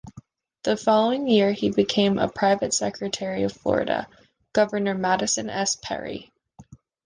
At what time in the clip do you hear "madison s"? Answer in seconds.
4.95-5.75